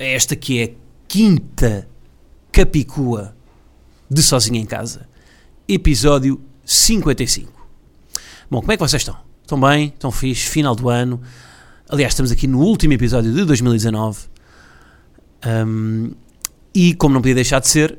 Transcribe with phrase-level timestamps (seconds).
[0.00, 0.70] esta que é a
[1.06, 1.86] quinta
[2.50, 3.36] capicua
[4.10, 5.06] de Sozinho em Casa,
[5.68, 7.52] episódio 55.
[8.50, 9.18] Bom, como é que vocês estão?
[9.42, 9.88] Estão bem?
[9.88, 10.48] Estão fixe?
[10.48, 11.20] Final do ano.
[11.88, 14.20] Aliás, estamos aqui no último episódio de 2019.
[15.46, 16.12] Um,
[16.74, 17.98] e, como não podia deixar de ser,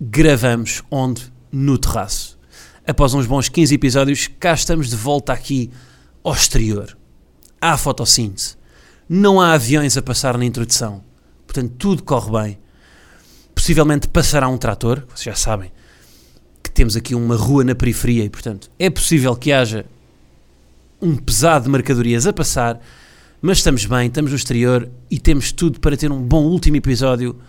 [0.00, 1.32] gravamos onde?
[1.52, 2.38] No terraço.
[2.86, 5.70] Após uns bons 15 episódios, cá estamos de volta aqui
[6.24, 6.96] ao exterior.
[7.60, 8.56] Há fotossíntese.
[9.08, 11.07] Não há aviões a passar na introdução.
[11.48, 12.58] Portanto, tudo corre bem.
[13.54, 15.72] Possivelmente passará um trator, vocês já sabem
[16.62, 19.86] que temos aqui uma rua na periferia e, portanto, é possível que haja
[21.00, 22.78] um pesado de mercadorias a passar,
[23.40, 27.40] mas estamos bem, estamos no exterior e temos tudo para ter um bom último episódio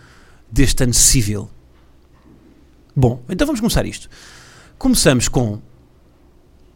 [0.50, 1.50] deste ano civil.
[2.96, 4.08] Bom, então vamos começar isto.
[4.78, 5.60] Começamos com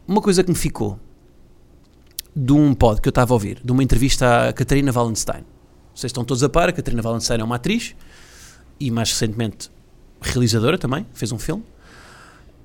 [0.07, 0.99] uma coisa que me ficou
[2.35, 5.54] de um pod que eu estava a ouvir, de uma entrevista à Catarina Wallenstein.
[5.95, 7.95] Vocês estão todos a par, a Catarina Wallenstein é uma atriz
[8.77, 9.71] e mais recentemente
[10.21, 11.63] realizadora também, fez um filme.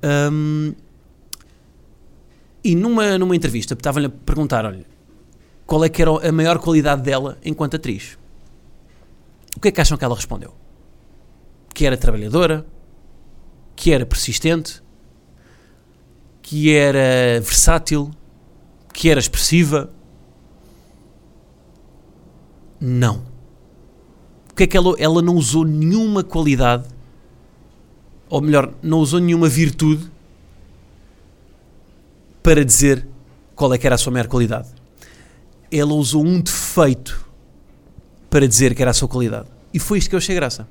[0.03, 0.75] Um,
[2.65, 4.85] e numa, numa entrevista estavam-lhe a perguntar, olha,
[5.65, 8.19] qual é que era a maior qualidade dela enquanto atriz?
[9.57, 10.53] O que é que acham que ela respondeu?
[11.73, 12.67] Que era trabalhadora,
[13.77, 14.83] que era persistente,
[16.43, 18.11] que era versátil,
[18.93, 19.91] que era expressiva.
[22.81, 23.23] Não.
[24.51, 26.89] O que é que ela, ela não usou nenhuma qualidade,
[28.29, 30.11] ou melhor, não usou nenhuma virtude
[32.43, 33.07] para dizer
[33.55, 34.69] qual é que era a sua maior qualidade.
[35.71, 37.29] Ela usou um defeito
[38.29, 39.49] para dizer que era a sua qualidade.
[39.73, 40.67] E foi isto que eu achei graça.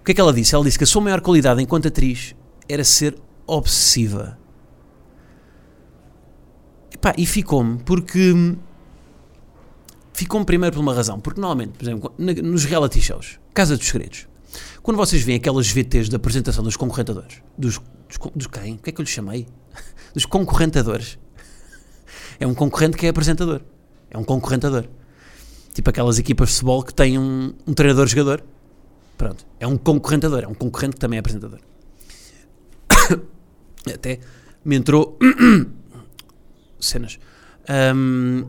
[0.00, 0.54] O que é que ela disse?
[0.54, 2.34] Ela disse que a sua maior qualidade enquanto atriz
[2.68, 4.38] era ser obsessiva.
[6.92, 8.56] Epá, e ficou-me, porque.
[10.18, 11.20] Ficou-me primeiro por uma razão.
[11.20, 14.26] Porque normalmente, por exemplo, nos reality shows, Casa dos Segredos,
[14.82, 18.74] quando vocês veem aquelas VTs da apresentação dos concorrentadores, dos, dos, dos quem?
[18.74, 19.46] O que é que eu lhes chamei?
[20.12, 21.20] Dos concorrentadores.
[22.40, 23.60] É um concorrente que é apresentador.
[24.10, 24.86] É um concorrentador.
[25.72, 28.42] Tipo aquelas equipas de futebol que têm um, um treinador-jogador.
[29.16, 29.46] Pronto.
[29.60, 30.42] É um concorrentador.
[30.42, 31.60] É um concorrente que também é apresentador.
[33.94, 34.18] Até
[34.64, 35.16] me entrou
[36.80, 37.20] cenas.
[37.68, 38.46] Ahm,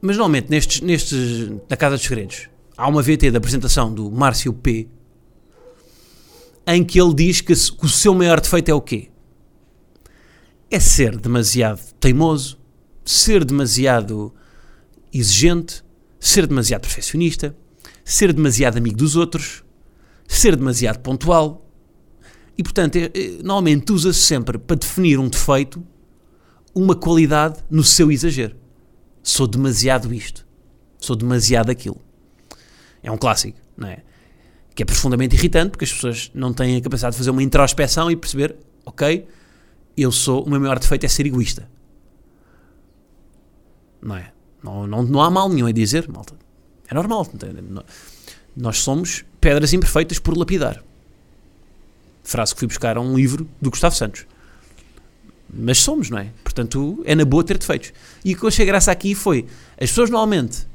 [0.00, 4.52] mas normalmente nestes, nestes na Casa dos Segredos há uma VT da apresentação do Márcio
[4.52, 4.88] P
[6.66, 9.08] em que ele diz que, que o seu maior defeito é o quê?
[10.70, 12.58] É ser demasiado teimoso,
[13.04, 14.32] ser demasiado
[15.12, 15.82] exigente,
[16.20, 17.56] ser demasiado perfeccionista,
[18.04, 19.64] ser demasiado amigo dos outros,
[20.26, 21.66] ser demasiado pontual.
[22.56, 25.82] E portanto, é- é- normalmente usa-se sempre para definir um defeito
[26.74, 28.54] uma qualidade no seu exagero.
[29.22, 30.46] Sou demasiado isto.
[30.98, 32.00] Sou demasiado aquilo.
[33.02, 34.02] É um clássico, não é?
[34.74, 38.10] Que é profundamente irritante porque as pessoas não têm a capacidade de fazer uma introspeção
[38.10, 39.26] e perceber, ok,
[39.96, 41.68] eu sou, o meu maior defeito é ser egoísta.
[44.00, 44.32] Não é?
[44.62, 46.34] Não, não, não há mal nenhum em dizer, malta.
[46.88, 47.26] É normal.
[48.56, 50.82] Nós somos pedras imperfeitas por lapidar.
[52.22, 54.26] Frase que fui buscar a um livro do Gustavo Santos.
[55.52, 56.30] Mas somos, não é?
[56.44, 57.92] Portanto, é na boa ter defeitos.
[58.24, 59.46] E o que eu achei graça aqui foi:
[59.80, 60.66] as pessoas normalmente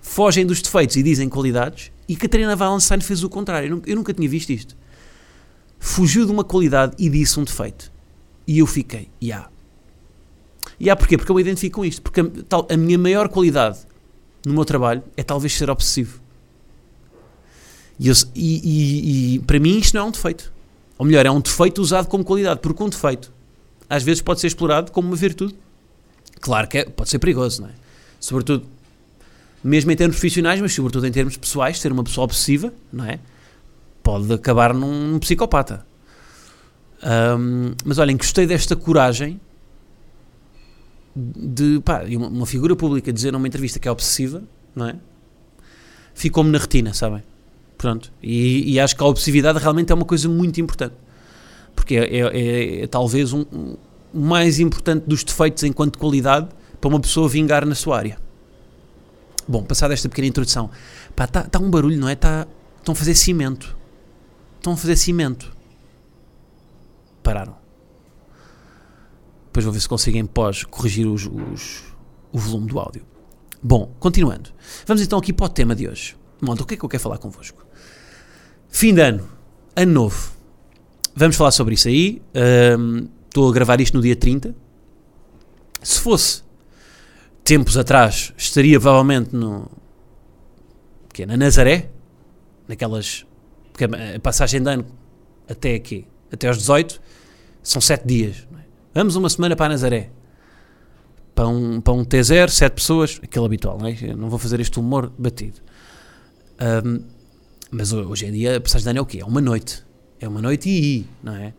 [0.00, 3.66] fogem dos defeitos e dizem qualidades, e Catarina Wallenstein fez o contrário.
[3.66, 4.76] Eu nunca, eu nunca tinha visto isto.
[5.78, 7.92] Fugiu de uma qualidade e disse um defeito.
[8.46, 9.26] E eu fiquei, ya.
[9.26, 9.48] Yeah.
[9.48, 9.50] Ya
[10.80, 11.16] yeah, porquê?
[11.16, 12.00] Porque eu me identifico com isto.
[12.02, 13.78] Porque a, tal, a minha maior qualidade
[14.46, 16.20] no meu trabalho é talvez ser obsessivo.
[17.98, 20.52] E, eu- e- e- e para mim isto não é um defeito.
[20.98, 23.32] Ou melhor, é um defeito usado como qualidade, porque um defeito
[23.88, 25.54] às vezes pode ser explorado como uma virtude.
[26.40, 27.72] Claro que é- pode ser perigoso, não é?
[28.20, 28.66] Sobretudo,
[29.62, 33.18] mesmo em termos profissionais, mas sobretudo em termos pessoais, ser uma pessoa obsessiva, não é?
[34.02, 35.86] Pode acabar num, num psicopata.
[37.02, 39.40] Ahm, mas olhem, gostei desta coragem
[41.14, 44.42] de pá, uma, uma figura pública dizer numa entrevista que é obsessiva,
[44.74, 44.96] não é?
[46.14, 47.22] Ficou-me na retina, sabem?
[47.76, 48.12] Pronto.
[48.22, 50.94] E, e acho que a obsessividade realmente é uma coisa muito importante.
[51.76, 53.76] Porque é, é- é- é talvez um, um-
[54.12, 56.48] mais importante dos defeitos enquanto qualidade
[56.80, 58.18] para uma pessoa vingar na sua área.
[59.46, 60.68] Bom, passada esta pequena introdução,
[61.14, 62.16] pá, está tá um barulho, não é?
[62.16, 63.76] Tá, estão a fazer cimento.
[64.56, 65.54] Estão a fazer cimento.
[67.22, 67.54] Pararam.
[69.46, 71.82] Depois vou ver se consigo em pós corrigir os, os,
[72.32, 73.02] o volume do áudio.
[73.62, 74.50] Bom, continuando.
[74.86, 76.16] Vamos então aqui para o tema de hoje.
[76.40, 77.64] Malta, o que é que eu quero falar convosco?
[78.68, 79.26] Fim de ano.
[79.74, 80.35] Ano novo.
[81.16, 82.20] Vamos falar sobre isso aí.
[83.26, 84.54] Estou a gravar isto no dia 30.
[85.82, 86.42] Se fosse
[87.44, 89.70] tempos atrás, estaria provavelmente no.
[91.12, 91.90] Que é, na Nazaré.
[92.68, 93.24] Naquelas.
[93.72, 94.86] Porque a passagem de ano
[95.48, 97.00] até aqui, até aos 18,
[97.62, 98.46] são 7 dias.
[98.58, 98.64] é?
[98.94, 100.10] Vamos uma semana para a Nazaré.
[101.34, 103.94] Para um, para um T0, 7 pessoas, aquele habitual, não é?
[104.16, 105.60] Não vou fazer este humor batido.
[106.58, 107.02] Ahm,
[107.70, 109.18] mas ho- hoje em dia a passagem de ano é o quê?
[109.20, 109.84] É uma noite.
[110.20, 111.52] É uma noite e não é?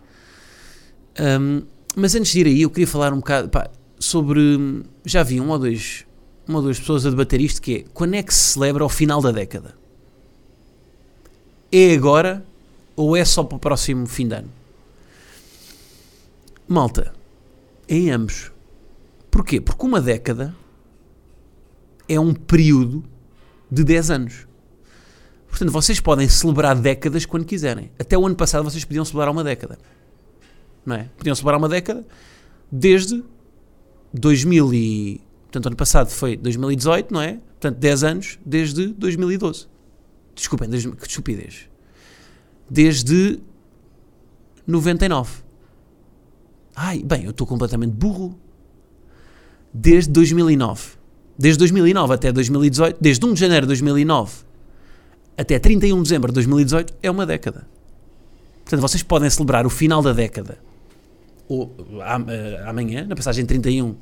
[1.20, 1.64] Ahm,
[1.96, 3.70] mas antes de ir aí, eu queria falar um bocado pá,
[4.00, 4.84] sobre.
[5.06, 6.06] Já vi um ou dois,
[6.48, 8.90] uma ou duas pessoas a debater isto: que é quando é que se celebra o
[8.90, 9.76] final da década?
[11.72, 12.46] É agora
[12.96, 14.50] ou é só para o próximo fim de ano?
[16.68, 17.14] Malta,
[17.88, 18.52] em ambos.
[19.30, 19.62] Porquê?
[19.62, 20.56] Porque uma década
[22.10, 23.04] é um período
[23.70, 24.48] de 10 anos.
[25.58, 27.90] Portanto, vocês podem celebrar décadas quando quiserem.
[27.98, 29.80] Até o ano passado vocês podiam celebrar uma década.
[30.86, 31.10] Não é?
[31.18, 32.06] Podiam celebrar uma década
[32.72, 33.24] desde
[34.14, 35.22] 2000 e...
[35.46, 37.40] Portanto, ano passado foi 2018, não é?
[37.60, 39.68] Portanto, 10 anos desde 2012.
[40.36, 41.68] Desculpem, que estupidez.
[42.70, 43.40] Desde
[44.68, 45.42] 99.
[46.76, 48.38] Ai, bem, eu estou completamente burro.
[49.74, 50.98] Desde 2009.
[51.36, 54.47] Desde 2009 até 2018, desde 1 de janeiro de 2009
[55.38, 57.68] até 31 de dezembro de 2018 é uma década.
[58.64, 60.58] Portanto, vocês podem celebrar o final da década
[61.48, 61.74] ou
[62.06, 62.26] am-
[62.68, 63.96] amanhã, na passagem de 31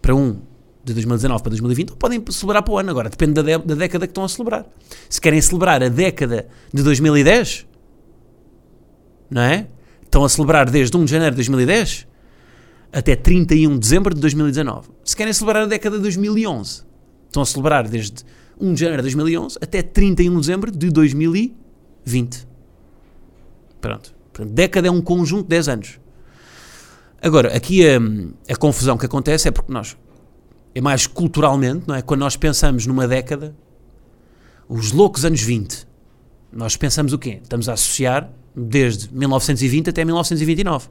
[0.00, 0.38] para 1
[0.84, 2.90] de 2019 para 2020, ou podem celebrar para o ano.
[2.90, 4.66] Agora, depende da, dé- da década que estão a celebrar.
[5.08, 7.66] Se querem celebrar a década de 2010,
[9.30, 9.66] não é?
[10.02, 12.06] Estão a celebrar desde 1 de janeiro de 2010
[12.92, 14.88] até 31 de dezembro de 2019.
[15.04, 16.82] Se querem celebrar a década de 2011,
[17.26, 18.22] estão a celebrar desde
[18.60, 22.46] 1 de janeiro de 2011 até 31 de dezembro de 2020.
[23.80, 24.14] Pronto.
[24.32, 26.00] Portanto, década é um conjunto de 10 anos.
[27.22, 27.98] Agora, aqui a,
[28.52, 29.96] a confusão que acontece é porque nós,
[30.74, 32.02] é mais culturalmente, não é?
[32.02, 33.54] Quando nós pensamos numa década,
[34.68, 35.86] os loucos anos 20,
[36.52, 37.40] nós pensamos o quê?
[37.42, 40.88] Estamos a associar desde 1920 até 1929.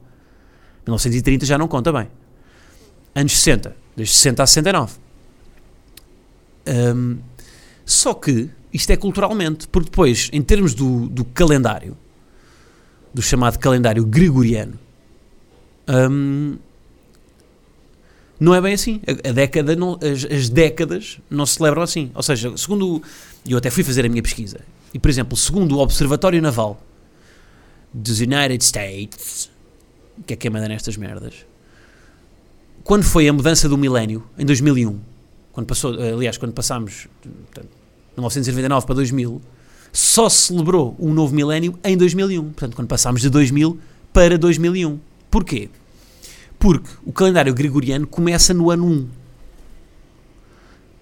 [0.86, 2.08] 1930 já não conta bem.
[3.14, 4.92] Anos 60, desde 60 a 69.
[6.66, 7.18] Hum,
[7.84, 11.96] só que isto é culturalmente, porque depois, em termos do, do calendário,
[13.12, 14.78] do chamado calendário gregoriano,
[15.88, 16.56] hum,
[18.40, 19.00] não é bem assim.
[19.06, 22.10] A, a década não- as, as décadas não se celebram assim.
[22.14, 23.02] Ou seja, segundo.
[23.48, 24.60] Eu até fui fazer a minha pesquisa.
[24.92, 26.82] E, por exemplo, segundo o Observatório Naval
[27.92, 29.50] dos United States,
[30.26, 31.46] que é quem manda nestas merdas,
[32.82, 34.98] quando foi a mudança do milénio, em 2001,
[35.54, 37.30] quando passou, aliás, quando passámos de
[38.16, 39.40] 1999 para 2000,
[39.92, 42.42] só se celebrou um novo milénio em 2001.
[42.42, 43.78] Portanto, quando passámos de 2000
[44.12, 44.98] para 2001.
[45.30, 45.70] Porquê?
[46.58, 49.08] Porque o calendário gregoriano começa no ano 1.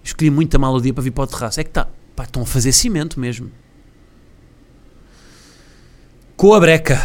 [0.05, 1.59] Escolhi muito a mal o dia para vir para o terraço.
[1.59, 3.51] É que tá, pá, estão a fazer cimento mesmo.
[6.37, 7.01] Com a breca.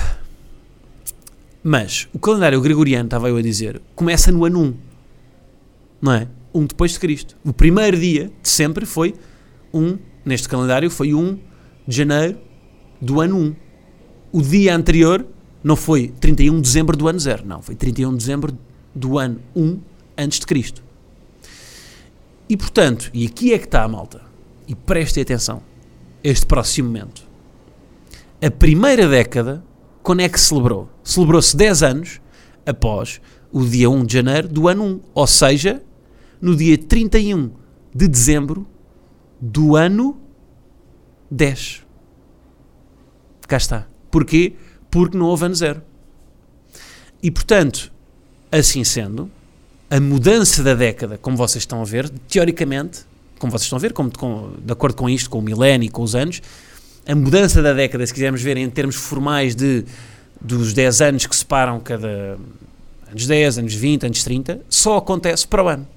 [1.63, 4.75] Mas o calendário gregoriano, estava eu a dizer, começa no ano 1.
[6.01, 6.27] Não é?
[6.57, 7.37] 1 depois de Cristo.
[7.43, 9.13] O primeiro dia de sempre foi
[9.73, 11.39] 1, neste calendário, foi 1
[11.87, 12.37] de janeiro
[13.01, 13.55] do ano 1.
[14.31, 15.25] O dia anterior
[15.63, 18.57] não foi 31 de dezembro do ano 0, não, foi 31 de dezembro
[18.93, 19.79] do ano 1
[20.17, 20.83] antes de Cristo.
[22.49, 24.21] E portanto, e aqui é que está a malta,
[24.67, 25.61] e prestem atenção,
[26.23, 27.23] este próximo momento.
[28.41, 29.63] A primeira década,
[30.01, 30.89] quando é que se celebrou?
[31.03, 32.21] Celebrou-se 10 anos
[32.65, 33.21] após
[33.51, 35.81] o dia 1 de janeiro do ano 1, ou seja,
[36.41, 37.51] no dia 31
[37.93, 38.65] de dezembro
[39.39, 40.17] do ano
[41.29, 41.83] 10.
[43.47, 43.87] Cá está.
[44.11, 44.53] Porquê?
[44.89, 45.81] Porque não houve ano zero.
[47.21, 47.91] E portanto,
[48.51, 49.29] assim sendo,
[49.89, 53.01] a mudança da década, como vocês estão a ver, teoricamente,
[53.39, 55.89] como vocês estão a ver, como, com- de acordo com isto, com o milénio e
[55.89, 56.41] com os anos,
[57.07, 59.85] a mudança da década, se quisermos ver em termos formais de,
[60.41, 62.37] dos 10 anos que separam cada
[63.09, 65.87] anos 10, anos 20, anos 30, só acontece para o ano.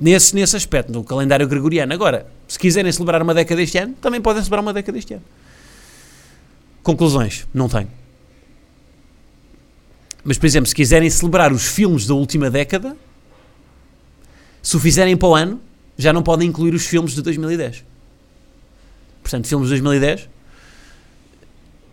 [0.00, 1.92] Nesse, nesse aspecto, no calendário gregoriano.
[1.92, 5.24] Agora, se quiserem celebrar uma década este ano, também podem celebrar uma década este ano.
[6.82, 7.46] Conclusões?
[7.52, 7.88] Não tenho.
[10.22, 12.94] Mas, por exemplo, se quiserem celebrar os filmes da última década,
[14.62, 15.60] se o fizerem para o ano,
[15.96, 17.84] já não podem incluir os filmes de 2010.
[19.22, 20.28] Portanto, filmes de 2010,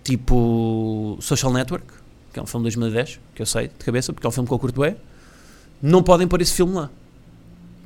[0.04, 1.88] tipo Social Network,
[2.34, 4.48] que é um filme de 2010, que eu sei de cabeça, porque é um filme
[4.48, 4.96] que eu curto bem,
[5.82, 6.90] não podem pôr esse filme lá.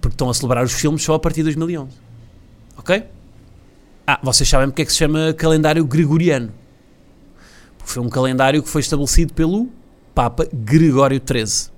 [0.01, 1.91] Porque estão a celebrar os filmes só a partir de 2011.
[2.75, 3.05] Ok?
[4.05, 6.51] Ah, vocês sabem porque é que se chama calendário gregoriano.
[7.77, 9.69] Porque foi um calendário que foi estabelecido pelo
[10.13, 11.71] Papa Gregório XIII.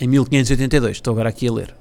[0.00, 1.74] Em 1582, estou agora aqui a ler.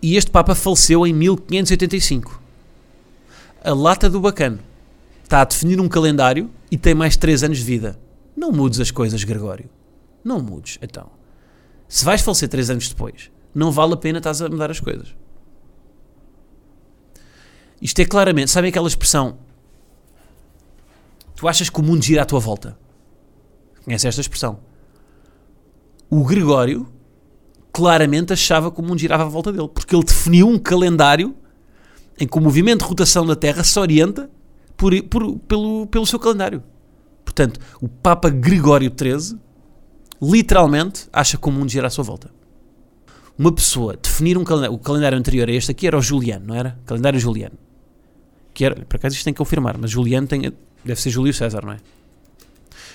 [0.00, 2.42] E este Papa faleceu em 1585.
[3.62, 4.58] A lata do bacano
[5.22, 7.96] está a definir um calendário e tem mais 3 anos de vida.
[8.36, 9.70] Não mudes as coisas, Gregório.
[10.24, 11.06] Não mudes, então.
[11.92, 15.14] Se vais falecer 3 anos depois, não vale a pena estás a mudar as coisas.
[17.82, 19.36] Isto é claramente, sabem aquela expressão?
[21.36, 22.78] Tu achas que o mundo gira à tua volta?
[23.84, 24.60] Conhece esta expressão?
[26.08, 26.90] O Gregório
[27.70, 31.36] claramente achava que o mundo girava à volta dele, porque ele definiu um calendário
[32.18, 34.30] em que o movimento de rotação da Terra se orienta
[34.78, 36.62] por, por, pelo, pelo seu calendário.
[37.22, 39.38] Portanto, o Papa Gregório XIII
[40.22, 42.30] literalmente acha que o mundo gira à sua volta.
[43.36, 46.54] Uma pessoa definir um calendário, o calendário anterior a este aqui era o Juliano, não
[46.54, 46.78] era?
[46.86, 47.58] Calendário Juliano.
[48.54, 50.52] Que era, por acaso isto tem que confirmar, mas Juliano tem,
[50.84, 51.78] deve ser Júlio César, não é?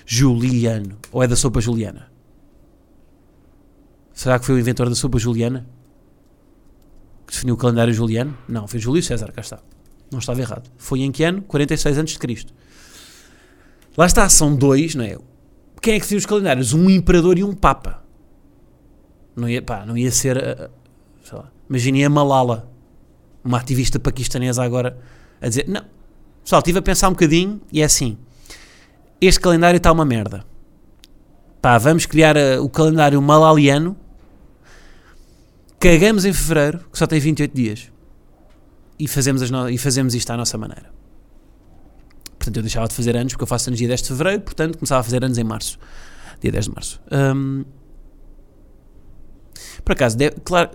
[0.05, 0.97] Juliano.
[1.11, 2.09] Ou é da sopa Juliana?
[4.13, 5.67] Será que foi o inventor da sopa Juliana?
[7.25, 8.37] Que definiu o calendário Juliano?
[8.47, 9.59] Não, foi Júlio César, cá está.
[10.09, 10.71] Não estava errado.
[10.77, 11.41] Foi em que ano?
[11.41, 12.53] 46 anos de Cristo.
[13.97, 15.17] Lá está, são dois, não é?
[15.81, 16.73] Quem é que definiu os calendários?
[16.73, 18.03] Um imperador e um papa.
[19.35, 20.69] Não ia, pá, não ia ser, uh,
[21.23, 22.71] sei lá, imagine a Malala,
[23.43, 24.97] uma ativista paquistanesa agora,
[25.39, 25.83] a dizer, não,
[26.43, 28.17] pessoal, estive a pensar um bocadinho e é assim,
[29.21, 30.43] este calendário está uma merda.
[31.61, 33.95] Pá, vamos criar uh, o calendário malaliano
[35.79, 37.91] cagamos em fevereiro, que só tem 28 dias,
[38.99, 39.69] e fazemos, as no...
[39.69, 40.91] e fazemos isto à nossa maneira.
[42.47, 44.77] Portanto, eu deixava de fazer anos, porque eu faço anos dia 10 de fevereiro, portanto,
[44.77, 45.77] começava a fazer anos em março,
[46.39, 47.01] dia 10 de março.
[47.11, 47.65] Um...
[49.83, 50.37] Por acaso, deve...
[50.45, 50.69] claro,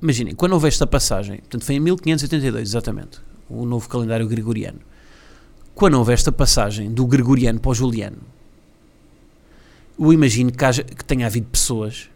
[0.00, 4.78] imaginem, quando houve esta passagem, portanto, foi em 1582, exatamente, o novo calendário gregoriano.
[5.74, 8.18] Quando houve esta passagem do gregoriano para o juliano,
[9.98, 12.08] eu imagino que, haja, que tenha havido pessoas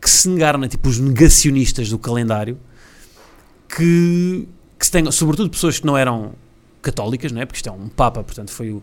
[0.00, 2.58] que se negaram, né, tipo os negacionistas do calendário,
[3.68, 6.34] que, que se tenham, sobretudo pessoas que não eram
[6.82, 7.46] católicas, não é?
[7.46, 8.82] porque isto é um Papa, portanto foi o,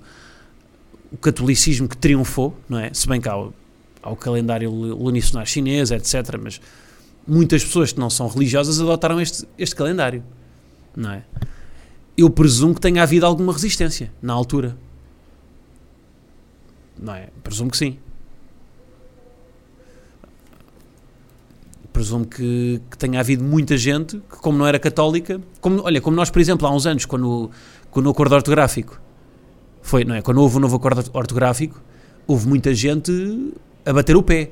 [1.12, 2.94] o catolicismo que triunfou, não é?
[2.94, 3.54] se bem que há o,
[4.02, 6.62] há o calendário lunisolar chinês, etc., mas
[7.28, 10.24] muitas pessoas que não são religiosas adotaram este, este calendário,
[10.96, 11.24] não é?
[12.18, 14.78] Eu presumo que tenha havido alguma resistência na altura.
[16.98, 17.28] Não é?
[17.44, 17.98] Presumo que sim.
[21.96, 26.14] presumo que, que, tenha havido muita gente que, como não era católica, como, olha, como
[26.14, 27.50] nós, por exemplo, há uns anos, quando,
[27.96, 29.00] quando o acordo ortográfico
[29.82, 30.22] foi, não é?
[30.22, 31.82] Quando houve o novo acordo ortográfico,
[32.28, 33.54] houve muita gente
[33.86, 34.52] a bater o pé.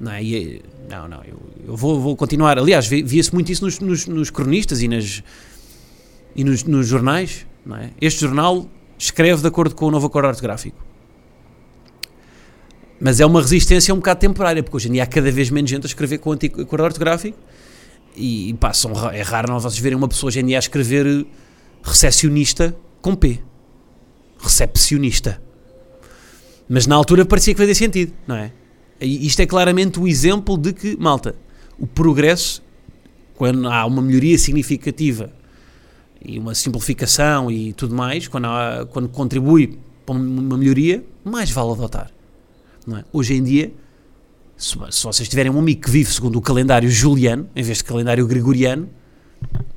[0.00, 0.24] Não, é?
[0.24, 2.58] e, não, não, eu, eu vou, vou, continuar.
[2.58, 5.22] Aliás, via-se muito isso nos, nos, nos, cronistas e, nas,
[6.34, 7.46] e nos, nos jornais.
[7.62, 7.90] Não é?
[8.00, 8.66] Este jornal
[8.98, 10.82] escreve de acordo com o novo acordo ortográfico.
[12.98, 15.70] Mas é uma resistência um bocado temporária, porque hoje em dia há cada vez menos
[15.70, 17.36] gente a escrever com o antigo acordo ortográfico
[18.16, 21.26] e pá, são, é raro não vocês verem uma pessoa hoje em dia a escrever
[21.86, 23.40] recepcionista com P.
[24.38, 25.40] Recepcionista.
[26.68, 28.52] Mas na altura parecia que fazia sentido, não é?
[29.00, 31.34] E isto é claramente o exemplo de que, malta,
[31.78, 32.62] o progresso,
[33.34, 35.30] quando há uma melhoria significativa
[36.20, 41.72] e uma simplificação e tudo mais, quando, há, quando contribui para uma melhoria, mais vale
[41.72, 42.10] adotar.
[42.88, 43.04] É?
[43.12, 43.72] Hoje em dia,
[44.56, 47.84] se, se, vocês tiverem um amigo que vive segundo o calendário juliano, em vez de
[47.84, 48.88] calendário gregoriano,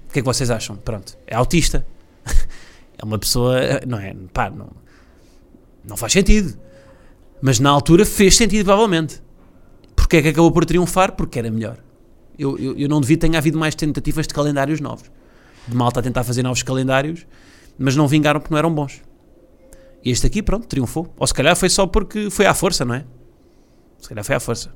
[0.07, 0.75] o que é que vocês acham?
[0.75, 1.85] Pronto, é autista.
[2.97, 4.15] É uma pessoa, não é?
[4.33, 4.69] Pá, não,
[5.83, 6.57] não faz sentido.
[7.41, 9.21] Mas na altura fez sentido, provavelmente.
[9.95, 11.13] Porquê é que acabou por triunfar?
[11.13, 11.77] Porque era melhor.
[12.37, 15.09] Eu, eu, eu não devia ter havido mais tentativas de calendários novos.
[15.67, 17.25] De malta a tentar fazer novos calendários,
[17.77, 19.01] mas não vingaram porque não eram bons.
[20.03, 21.13] E este aqui, pronto, triunfou.
[21.17, 23.05] Ou se calhar foi só porque foi à força, não é?
[23.99, 24.73] Se calhar foi à força.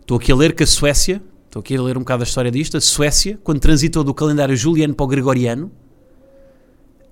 [0.00, 2.50] Estou aqui a ler que a Suécia, estou aqui a ler um bocado a história
[2.50, 5.70] disto, a Suécia, quando transitou do calendário juliano para o gregoriano,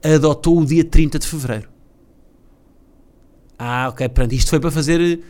[0.03, 1.69] adotou o dia 30 de fevereiro.
[3.59, 5.21] Ah, ok, pronto, isto foi para fazer.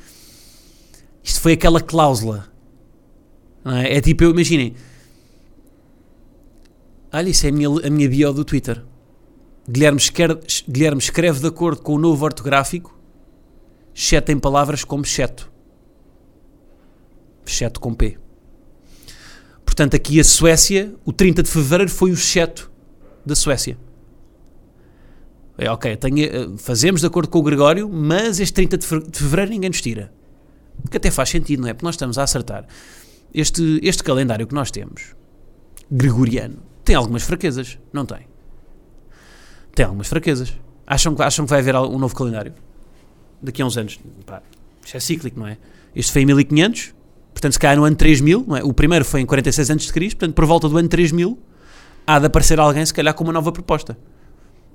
[1.24, 2.52] Isto foi aquela cláusula.
[3.64, 3.96] É?
[3.96, 4.00] é?
[4.00, 4.76] tipo, eu imaginem.
[7.12, 8.80] Olha, isso é a minha, a minha bio do Twitter.
[9.68, 12.96] Guilherme, escreve, Guilherme escreve de acordo com o novo ortográfico,
[13.92, 15.50] exceto em palavras como exceto.
[17.44, 18.16] exceto com P.
[19.80, 22.70] Portanto, aqui a Suécia, o 30 de fevereiro foi o exceto
[23.24, 23.78] da Suécia.
[25.56, 29.00] É ok, tenho, eh, fazemos de acordo com o Gregório, mas este 30 de fe-
[29.00, 30.12] de fevereiro ninguém nos tira.
[30.90, 31.72] Que até faz sentido, não é?
[31.72, 32.66] Porque nós estamos a acertar.
[33.32, 35.14] Este, este calendário que nós temos,
[35.90, 38.28] gregoriano, tem algumas fraquezas, não tem?
[39.74, 40.52] Tem algumas fraquezas.
[40.86, 42.52] Acham, acham que vai haver um novo calendário?
[43.40, 43.98] Daqui a uns anos.
[44.26, 44.42] Pá,
[44.84, 45.56] isto é cíclico, não é?
[45.96, 46.94] Este foi em 1500,
[47.40, 48.62] portanto, se calhar no ano 3000, não é?
[48.62, 51.38] O primeiro foi em 46 a.C., portanto, por volta do ano 3000,
[52.06, 53.96] há de aparecer alguém, se calhar, com uma nova proposta.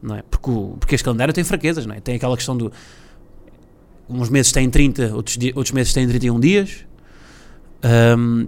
[0.02, 0.24] Não é?
[0.30, 2.00] Porque, o- porque este calendário tem fraquezas, não é?
[2.00, 2.72] Tem aquela questão do.
[4.10, 6.86] Uns meses têm 30, outros, di- outros meses têm 31 dias.
[7.82, 8.48] Ahm,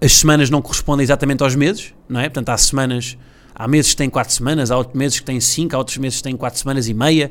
[0.00, 2.24] as semanas não correspondem exatamente aos meses, não é?
[2.24, 3.16] Portanto, há semanas.
[3.54, 6.18] Há meses que têm 4 semanas, há outros meses que têm 5, há outros meses
[6.18, 7.30] que têm 4 semanas e meia.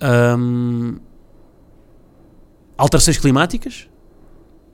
[0.00, 0.96] Ahm,
[2.76, 3.88] alterações climáticas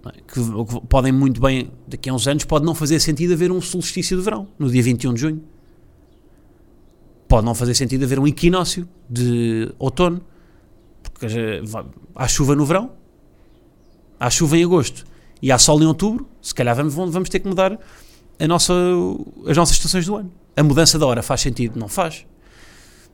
[0.06, 0.12] é?
[0.26, 3.60] que, que podem muito bem, daqui a uns anos, pode não fazer sentido haver um
[3.60, 5.42] solstício de verão no dia 21 de junho.
[7.26, 10.22] Pode não fazer sentido haver um equinócio de outono,
[11.02, 11.26] porque
[11.64, 12.92] va- há chuva no verão,
[14.18, 15.04] há chuva em agosto
[15.42, 16.26] e há sol em outubro.
[16.40, 17.78] Se calhar vamos, vamos ter que mudar
[18.48, 18.72] nossa,
[19.46, 20.32] as nossas estações do ano.
[20.56, 21.78] A mudança da hora faz sentido?
[21.78, 22.24] Não faz.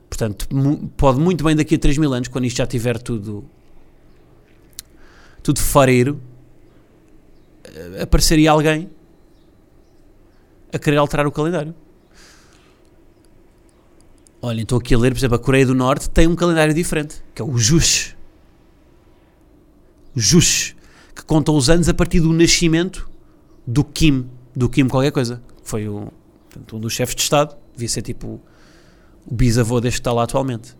[0.09, 0.47] Portanto,
[0.95, 3.43] pode muito bem daqui a 3 mil anos, quando isto já tiver tudo
[5.45, 6.19] tudo fareiro,
[7.65, 8.89] eh, apareceria alguém
[10.73, 11.75] a querer alterar o calendário.
[14.41, 17.23] Olha, estou aqui a ler, por exemplo, a Coreia do Norte tem um calendário diferente,
[17.35, 17.49] que é o.
[17.49, 17.59] O
[20.15, 20.75] Juche,
[21.13, 23.07] que conta os anos a partir do nascimento
[23.67, 25.43] do Kim, do Kim qualquer coisa.
[25.61, 26.11] Foi o,
[26.49, 28.41] portanto, um dos chefes de Estado, devia ser tipo
[29.27, 30.75] o bisavô deste que está lá atualmente.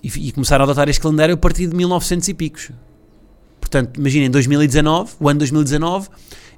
[0.00, 2.70] E, e começaram a adotar este calendário a partir de 1900 e picos.
[3.70, 6.08] Portanto, imaginem, 2019, o ano 2019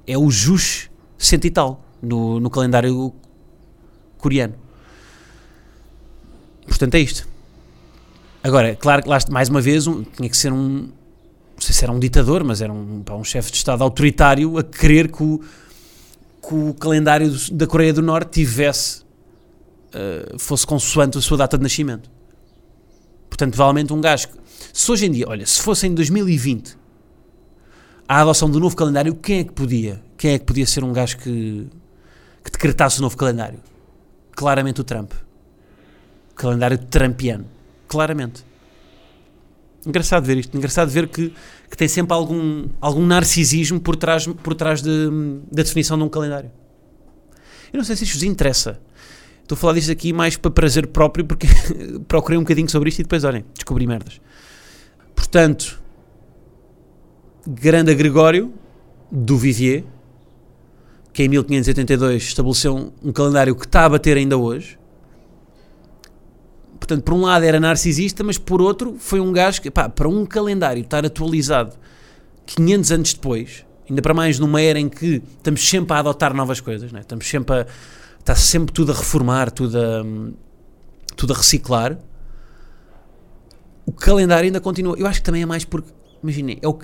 [0.07, 3.13] é o Juche cento e tal, no, no calendário
[4.17, 4.55] coreano.
[6.67, 7.29] Portanto, é isto.
[8.43, 10.89] Agora, claro que lá, mais uma vez, um, tinha que ser um.
[11.55, 14.57] Não sei se era um ditador, mas era um, pá, um chefe de Estado autoritário
[14.57, 15.39] a querer que o,
[16.41, 19.03] que o calendário da Coreia do Norte tivesse.
[19.93, 22.11] eh, fosse consoante a sua data de nascimento.
[23.29, 24.29] Portanto, provavelmente um gajo.
[24.73, 26.81] Se hoje em dia, olha, se fosse em 2020
[28.19, 30.03] a adoção do novo calendário, quem é que podia?
[30.19, 31.67] Quem é que podia ser um gajo que,
[32.45, 33.59] que decretasse o novo calendário?
[34.33, 35.13] Claramente o Trump.
[36.35, 37.47] Calendário trumpiano.
[37.89, 38.45] Claramente.
[39.87, 40.55] Engraçado ver isto.
[40.57, 41.33] Engraçado ver que,
[41.71, 45.11] que tem sempre algum, algum narcisismo por trás, por trás de-
[45.51, 46.51] da definição de um calendário.
[47.73, 48.79] Eu não sei se isto vos interessa.
[49.43, 51.47] Estou a falar disto aqui mais para prazer próprio, porque
[52.07, 54.21] procurei um bocadinho sobre isto e depois, olhem, descobri merdas.
[55.17, 55.82] Portanto,
[57.47, 58.53] grande Gregório
[59.11, 59.85] do Vivier,
[61.13, 64.79] que em 1582 estabeleceu um, calendário que está a bater ainda hoje.
[66.79, 70.09] Portanto, por um lado era narcisista, mas por outro foi um gajo que, pá, para
[70.09, 71.77] um calendário estar atualizado
[72.47, 76.61] 500 anos depois, ainda para mais numa era em que estamos sempre a adotar novas
[76.61, 77.01] coisas, né?
[77.01, 77.67] estamos sempre a,
[78.19, 80.03] está sempre tudo a reformar, tudo a,
[81.15, 81.99] tudo a reciclar,
[83.85, 84.97] o calendário ainda continua.
[84.99, 86.79] Eu acho que também é mais porque, imaginem, é o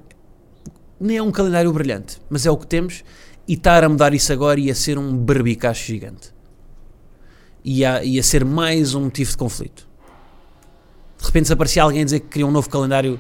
[1.01, 3.05] nem é um calendário brilhante, mas é o que temos
[3.47, 6.35] e estar a mudar isso agora ia ser um barbicacho gigante.
[7.65, 9.89] Ia, ia ser mais um motivo de conflito.
[11.19, 13.19] De repente desaparecia alguém a dizer que queria um novo calendário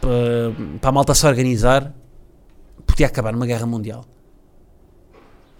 [0.00, 1.94] para, para a malta se organizar,
[2.86, 4.06] podia acabar numa guerra mundial.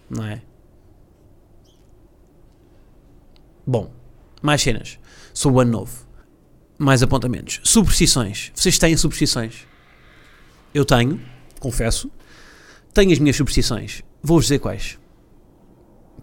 [0.08, 0.42] Não é?
[3.66, 3.90] Bom,
[4.42, 4.98] mais cenas
[5.32, 6.06] sobre o ano novo.
[6.78, 7.60] Mais apontamentos.
[7.62, 8.52] Superstições.
[8.54, 9.66] Vocês têm superstições?
[10.74, 11.20] Eu tenho,
[11.60, 12.10] confesso.
[12.92, 14.02] Tenho as minhas superstições.
[14.22, 14.98] Vou-vos dizer quais.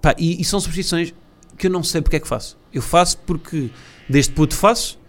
[0.01, 1.13] Pá, e, e são superstições
[1.57, 2.59] que eu não sei porque é que faço.
[2.73, 3.69] Eu faço porque
[4.09, 4.99] desde puto faço,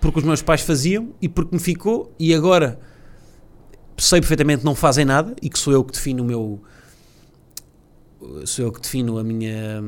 [0.00, 2.78] porque os meus pais faziam e porque me ficou e agora
[3.98, 6.62] sei perfeitamente não fazem nada e que sou eu que defino o meu
[8.44, 9.82] sou eu que defino a minha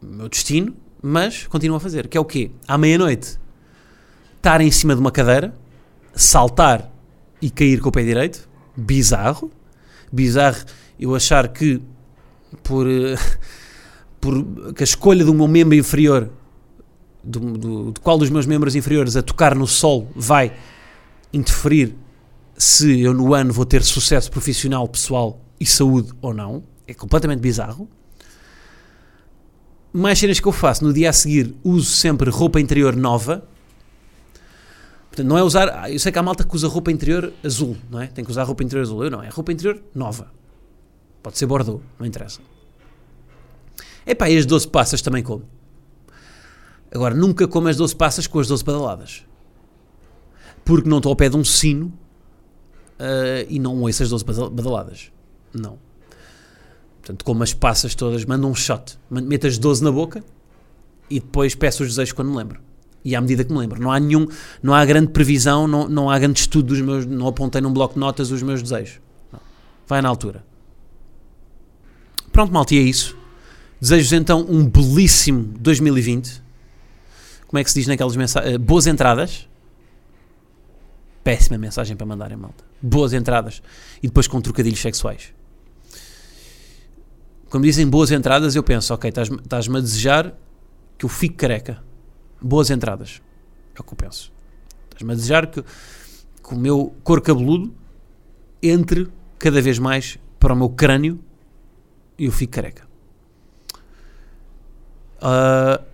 [0.00, 2.50] o meu destino, mas continuo a fazer, que é o quê?
[2.66, 3.38] À meia-noite
[4.36, 5.52] estar em cima de uma cadeira,
[6.14, 6.92] saltar
[7.40, 9.50] e cair com o pé direito, bizarro,
[10.12, 10.64] bizarro
[10.98, 11.80] eu achar que
[12.62, 13.16] por, eh,
[14.20, 16.30] por que a escolha do meu membro inferior
[17.22, 20.52] do, do, de qual dos meus membros inferiores a tocar no sol vai
[21.32, 21.94] interferir
[22.56, 26.64] se eu no ano vou ter sucesso profissional, pessoal e saúde ou não.
[26.86, 27.88] É completamente bizarro.
[29.92, 33.46] Mais cenas que eu faço no dia a seguir, uso sempre roupa interior nova.
[35.16, 35.90] Portanto, não é usar.
[35.90, 38.06] Eu sei que há malta que usa roupa interior azul, não é?
[38.06, 39.02] Tem que usar roupa interior azul.
[39.02, 40.30] Eu não, é roupa interior nova.
[41.22, 42.42] Pode ser Bordeaux, não interessa.
[44.06, 45.42] Epá, e as 12 passas também como.
[46.94, 49.24] Agora, nunca como as 12 passas com as 12 badaladas.
[50.66, 55.10] Porque não estou ao pé de um sino uh, e não ouço as 12 badaladas.
[55.50, 55.78] Não.
[57.00, 58.98] Portanto, como as passas todas, mando um shot.
[59.08, 60.22] Meto as 12 na boca
[61.08, 62.60] e depois peço os desejos quando me lembro.
[63.06, 63.80] E à medida que me lembro.
[63.80, 64.26] Não há nenhum,
[64.60, 67.94] não há grande previsão, não, não há grande estudo dos meus, não apontei num bloco
[67.94, 69.00] de notas os meus desejos.
[69.32, 69.38] Não.
[69.86, 70.44] Vai na altura.
[72.32, 73.16] Pronto, malta, é isso.
[73.80, 76.42] Desejo-vos então um belíssimo 2020.
[77.46, 78.56] Como é que se diz naquelas mensagens?
[78.56, 79.48] Uh, boas entradas.
[81.22, 82.64] Péssima mensagem para mandarem, malta.
[82.82, 83.62] Boas entradas.
[84.02, 85.32] E depois com trocadilhos sexuais.
[87.48, 90.34] Quando dizem boas entradas, eu penso, ok, estás-me a desejar
[90.98, 91.86] que eu fique careca.
[92.40, 93.20] Boas entradas.
[93.74, 94.32] É o que eu penso.
[94.84, 97.74] Estás-me a desejar que, que o meu cor cabeludo
[98.62, 101.20] entre cada vez mais para o meu crânio
[102.18, 102.86] e eu fico careca.
[105.16, 105.84] Uh,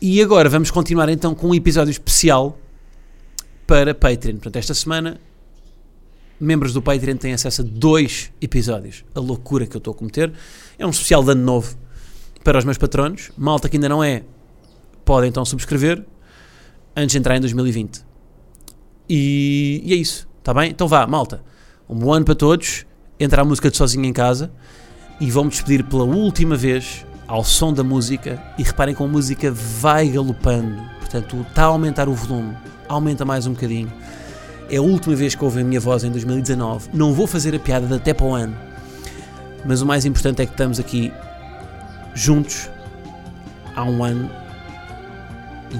[0.00, 2.58] e agora vamos continuar então com um episódio especial
[3.66, 4.34] para Patreon.
[4.34, 5.18] Portanto, esta semana,
[6.38, 9.04] membros do Patreon têm acesso a dois episódios.
[9.14, 10.32] A loucura que eu estou a cometer.
[10.78, 11.76] É um especial de ano novo
[12.42, 13.30] para os meus patronos.
[13.36, 14.24] Malta que ainda não é,
[15.04, 16.04] podem então subscrever
[16.96, 18.04] antes de entrar em 2020.
[19.08, 20.70] E, e é isso, está bem?
[20.70, 21.42] Então vá, malta.
[21.88, 22.86] Um bom ano para todos.
[23.18, 24.50] Entra a música de Sozinho em Casa
[25.20, 29.50] e vamos despedir pela última vez ao som da música e reparem como a música
[29.50, 32.56] vai galopando, portanto está a aumentar o volume,
[32.88, 33.92] aumenta mais um bocadinho.
[34.68, 36.88] É a última vez que ouvi a minha voz em 2019.
[36.92, 38.56] Não vou fazer a piada de até para o ano,
[39.64, 41.12] mas o mais importante é que estamos aqui
[42.14, 42.68] juntos
[43.74, 44.30] há um ano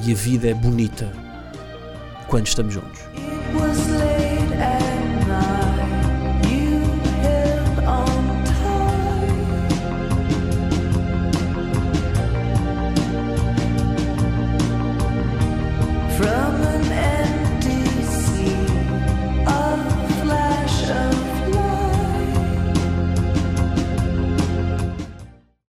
[0.02, 1.12] e a vida é bonita
[2.26, 3.00] quando estamos juntos.